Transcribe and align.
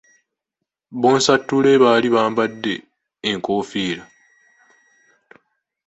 Bonsatule 1.01 1.71
baali 1.83 2.07
bambadde 2.15 2.73
enkofiira. 3.29 4.03